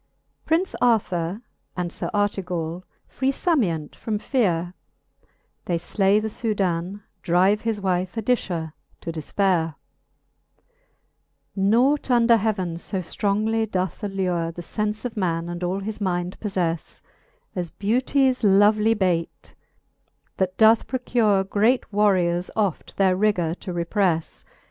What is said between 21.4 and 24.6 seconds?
Great warriours oft their rigour to reprefle.